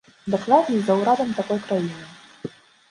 [0.35, 2.53] Дакладней, за ўрадам такой краіны.